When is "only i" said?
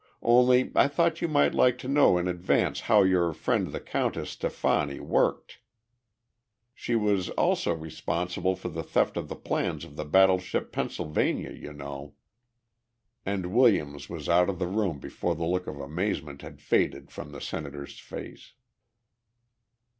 0.23-0.87